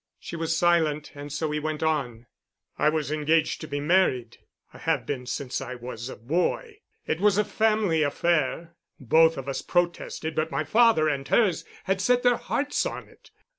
She 0.19 0.35
was 0.35 0.57
silent, 0.57 1.11
and 1.13 1.31
so 1.31 1.51
he 1.51 1.59
went 1.59 1.83
on. 1.83 2.25
"I 2.75 2.89
was 2.89 3.11
engaged 3.11 3.61
to 3.61 3.67
be 3.67 3.79
married. 3.79 4.39
I 4.73 4.79
have 4.79 5.05
been 5.05 5.27
since 5.27 5.61
I 5.61 5.75
was 5.75 6.09
a 6.09 6.15
boy. 6.15 6.79
It 7.05 7.19
was 7.21 7.37
a 7.37 7.45
family 7.45 8.01
affair. 8.01 8.73
Both 8.99 9.37
of 9.37 9.47
us 9.47 9.61
protested, 9.61 10.33
but 10.35 10.49
my 10.49 10.63
father 10.63 11.07
and 11.07 11.27
hers 11.27 11.65
had 11.83 12.01
set 12.01 12.23
their 12.23 12.37
hearts 12.37 12.83
on 12.87 13.09
it. 13.09 13.29